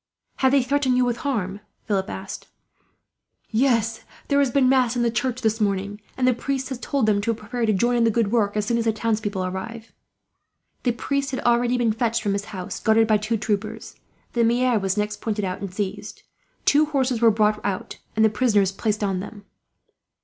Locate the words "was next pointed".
14.79-15.45